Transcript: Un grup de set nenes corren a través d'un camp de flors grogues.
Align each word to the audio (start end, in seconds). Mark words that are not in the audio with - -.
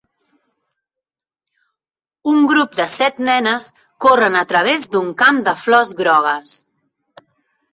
Un 2.31 2.39
grup 2.51 2.73
de 2.79 2.87
set 2.93 3.21
nenes 3.27 3.67
corren 4.07 4.39
a 4.41 4.43
través 4.55 4.89
d'un 4.97 5.13
camp 5.23 5.43
de 5.51 5.55
flors 5.63 5.93
grogues. 6.01 6.57